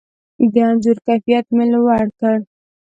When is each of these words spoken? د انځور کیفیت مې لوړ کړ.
د 0.53 0.55
انځور 0.69 0.97
کیفیت 1.05 1.45
مې 1.55 1.65
لوړ 1.71 2.03
کړ. 2.19 2.37